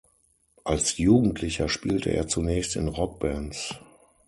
[0.63, 3.75] Als Jugendlicher spielte er zunächst in Rockbands.